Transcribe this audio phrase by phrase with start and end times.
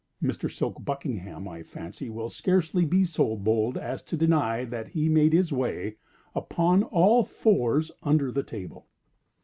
[0.19, 0.49] Mr.
[0.49, 5.31] Silk Buckingham, I fancy, will scarcely be so bold as to deny that he made
[5.31, 5.97] his way,
[6.33, 8.87] upon all fours, under the table.